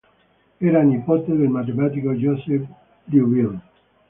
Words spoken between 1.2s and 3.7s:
del matematico Joseph Liouville.